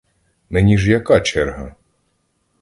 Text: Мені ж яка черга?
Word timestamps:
Мені 0.49 0.77
ж 0.77 0.91
яка 0.91 1.19
черга? 1.21 1.75